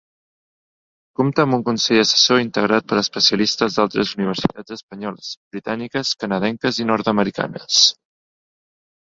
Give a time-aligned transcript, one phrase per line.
[1.19, 7.85] Compta amb un consell assessor integrat per especialistes d'altres universitats espanyoles, britàniques, canadenques i nord-americanes.